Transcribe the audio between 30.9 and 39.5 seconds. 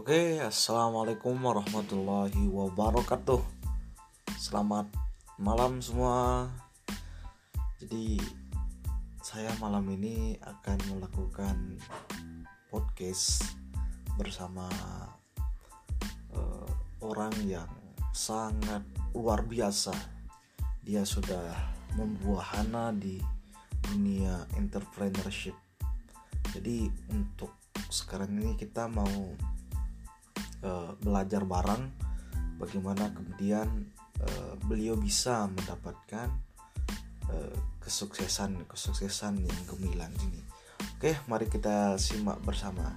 belajar bareng bagaimana kemudian uh, beliau bisa mendapatkan uh, kesuksesan kesuksesan